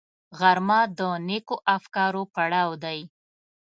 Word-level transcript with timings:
غرمه 0.39 0.79
د 0.97 0.99
نېکو 1.27 1.55
افکارو 1.75 2.21
پړاو 2.33 2.71
دی 2.83 2.99